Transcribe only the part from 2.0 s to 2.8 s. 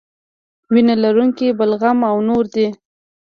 او نور دي.